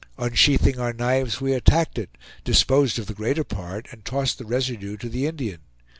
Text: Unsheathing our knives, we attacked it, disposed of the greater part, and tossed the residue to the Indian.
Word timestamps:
Unsheathing 0.17 0.79
our 0.79 0.93
knives, 0.93 1.39
we 1.41 1.53
attacked 1.53 1.99
it, 1.99 2.17
disposed 2.43 2.97
of 2.97 3.05
the 3.05 3.13
greater 3.13 3.43
part, 3.43 3.85
and 3.91 4.03
tossed 4.03 4.39
the 4.39 4.45
residue 4.45 4.97
to 4.97 5.09
the 5.09 5.27
Indian. 5.27 5.59